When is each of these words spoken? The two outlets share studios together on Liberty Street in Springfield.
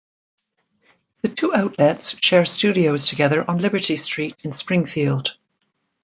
The 1.21 1.27
two 1.29 1.53
outlets 1.53 2.15
share 2.21 2.43
studios 2.45 3.05
together 3.05 3.45
on 3.47 3.59
Liberty 3.59 3.97
Street 3.97 4.35
in 4.43 4.51
Springfield. 4.51 5.37